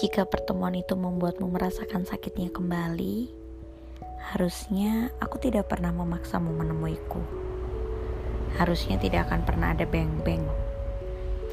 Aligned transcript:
Jika 0.00 0.24
pertemuan 0.24 0.72
itu 0.72 0.96
membuatmu 0.96 1.44
merasakan 1.52 2.08
sakitnya 2.08 2.48
kembali, 2.48 3.28
harusnya 4.32 5.12
aku 5.20 5.36
tidak 5.36 5.68
pernah 5.68 5.92
memaksamu 5.92 6.56
menemuiku. 6.56 7.20
Harusnya 8.56 8.96
tidak 8.96 9.28
akan 9.28 9.44
pernah 9.44 9.76
ada 9.76 9.84
beng-beng. 9.84 10.40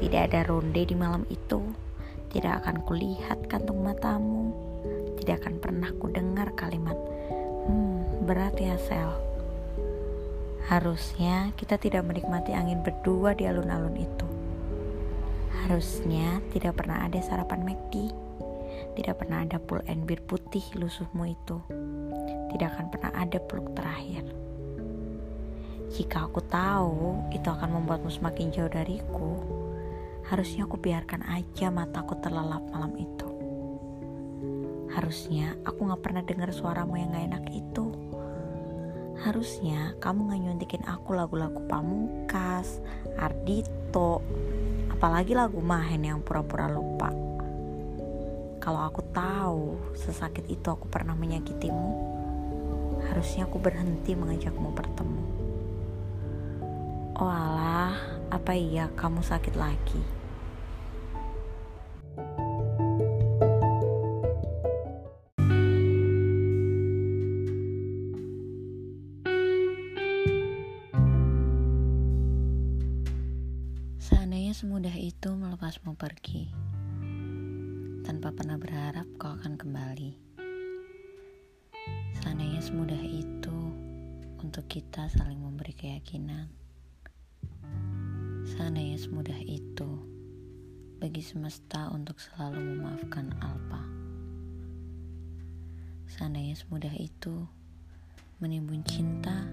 Tidak 0.00 0.32
ada 0.32 0.48
ronde 0.48 0.80
di 0.80 0.96
malam 0.96 1.28
itu. 1.28 1.60
Tidak 2.32 2.64
akan 2.64 2.88
kulihat 2.88 3.52
kantung 3.52 3.84
matamu. 3.84 4.56
Tidak 5.20 5.44
akan 5.44 5.60
pernah 5.60 5.92
ku 6.00 6.08
dengar 6.08 6.56
kalimat, 6.56 6.96
"Hmm, 7.68 8.24
berat 8.24 8.56
ya, 8.56 8.80
Sel." 8.80 9.12
Harusnya 10.72 11.52
kita 11.52 11.76
tidak 11.76 12.00
menikmati 12.00 12.56
angin 12.56 12.80
berdua 12.80 13.36
di 13.36 13.44
alun-alun 13.44 14.00
itu. 14.00 14.26
Harusnya 15.68 16.40
tidak 16.48 16.80
pernah 16.80 17.04
ada 17.04 17.20
sarapan 17.20 17.60
McD. 17.60 18.27
Tidak 18.98 19.14
pernah 19.14 19.46
ada 19.46 19.62
pull 19.62 19.78
and 19.86 20.10
bir 20.10 20.18
putih 20.26 20.74
lusuhmu 20.74 21.30
itu. 21.30 21.62
Tidak 22.50 22.66
akan 22.66 22.90
pernah 22.90 23.14
ada 23.14 23.38
peluk 23.38 23.70
terakhir. 23.78 24.26
Jika 25.94 26.26
aku 26.26 26.42
tahu 26.42 27.30
itu 27.30 27.46
akan 27.46 27.78
membuatmu 27.78 28.10
semakin 28.10 28.50
jauh 28.50 28.66
dariku, 28.66 29.38
harusnya 30.26 30.66
aku 30.66 30.82
biarkan 30.82 31.22
aja 31.30 31.70
mataku 31.70 32.18
terlelap 32.18 32.66
malam 32.74 32.90
itu. 32.98 33.30
Harusnya 34.90 35.54
aku 35.62 35.94
gak 35.94 36.02
pernah 36.02 36.26
dengar 36.26 36.50
suaramu 36.50 36.98
yang 36.98 37.14
gak 37.14 37.26
enak 37.30 37.44
itu. 37.54 37.94
Harusnya 39.22 39.94
kamu 40.02 40.26
gak 40.26 40.42
nyuntikin 40.42 40.82
aku 40.90 41.14
lagu-lagu 41.14 41.62
Pamungkas, 41.70 42.82
Ardito, 43.14 44.26
apalagi 44.90 45.38
lagu 45.38 45.62
Mahen 45.62 46.02
yang 46.02 46.18
pura-pura 46.18 46.66
lupa. 46.66 47.37
Kalau 48.68 48.84
aku 48.84 49.00
tahu 49.16 49.80
sesakit 49.96 50.44
itu 50.44 50.68
aku 50.68 50.92
pernah 50.92 51.16
menyakitimu, 51.16 51.92
harusnya 53.00 53.48
aku 53.48 53.56
berhenti 53.56 54.12
mengajakmu 54.12 54.76
bertemu. 54.76 55.24
Oh 57.16 57.32
alah, 57.32 57.96
apa 58.28 58.52
iya 58.52 58.92
kamu 58.92 59.24
sakit 59.24 59.56
lagi? 59.56 60.04
Seandainya 73.96 74.52
semudah 74.52 74.92
itu 74.92 75.32
melepasmu 75.32 75.96
pergi 75.96 76.67
tanpa 78.06 78.30
pernah 78.30 78.54
berharap 78.54 79.06
kau 79.18 79.34
akan 79.34 79.58
kembali. 79.58 80.12
Seandainya 82.18 82.62
semudah 82.62 83.02
itu 83.02 83.58
untuk 84.38 84.66
kita 84.70 85.10
saling 85.10 85.38
memberi 85.38 85.74
keyakinan. 85.74 86.50
Seandainya 88.46 88.98
semudah 88.98 89.38
itu 89.42 89.90
bagi 90.98 91.22
semesta 91.22 91.90
untuk 91.94 92.18
selalu 92.18 92.74
memaafkan 92.74 93.30
Alpa. 93.38 93.82
Seandainya 96.10 96.58
semudah 96.58 96.94
itu 96.98 97.46
menimbun 98.38 98.82
cinta 98.86 99.46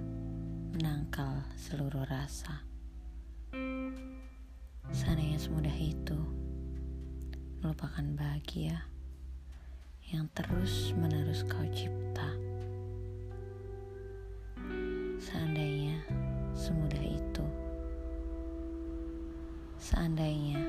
menangkal 0.74 1.46
seluruh 1.58 2.06
rasa. 2.06 2.66
Seandainya 4.94 5.42
semudah 5.42 5.74
itu 5.74 6.45
melupakan 7.66 8.06
bahagia 8.14 8.78
yang 10.14 10.30
terus 10.38 10.94
menerus 11.02 11.42
kau 11.50 11.66
cipta. 11.74 12.30
Seandainya 15.18 15.98
semudah 16.54 17.02
itu, 17.02 17.46
seandainya 19.82 20.62